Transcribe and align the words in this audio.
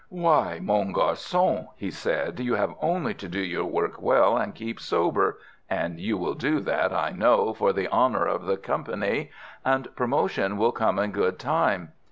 "Why, 0.09 0.57
mon 0.59 0.95
garçon," 0.95 1.67
he 1.77 1.91
said, 1.91 2.39
"you 2.39 2.55
have 2.55 2.73
only 2.81 3.13
to 3.13 3.27
do 3.29 3.37
your 3.39 3.65
work 3.65 4.01
well 4.01 4.35
and 4.35 4.55
keep 4.55 4.79
sober 4.79 5.37
and 5.69 5.99
you 5.99 6.17
will 6.17 6.33
do 6.33 6.59
that, 6.61 6.91
I 6.91 7.11
know, 7.11 7.53
for 7.53 7.71
the 7.71 7.87
honour 7.87 8.25
of 8.25 8.45
the 8.47 8.57
company 8.57 9.29
and 9.63 9.95
promotion 9.95 10.57
will 10.57 10.71
come 10.71 10.97
in 10.97 11.11
good 11.11 11.37
time. 11.37 11.89